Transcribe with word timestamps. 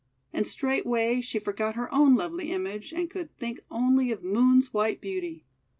And 0.33 0.47
straightway 0.47 1.21
she 1.21 1.37
forgot 1.37 1.75
her 1.75 1.93
own 1.93 2.15
lovely 2.15 2.49
image, 2.51 2.91
and 2.91 3.07
could 3.07 3.37
think 3.37 3.59
only 3.69 4.09
of 4.11 4.23
Moon's 4.23 4.73
white 4.73 4.99
beauty. 4.99 5.45